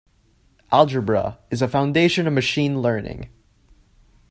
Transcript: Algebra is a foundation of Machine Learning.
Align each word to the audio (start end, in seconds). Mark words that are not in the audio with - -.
Algebra 0.71 1.37
is 1.51 1.61
a 1.61 1.67
foundation 1.67 2.25
of 2.25 2.33
Machine 2.33 2.81
Learning. 2.81 3.29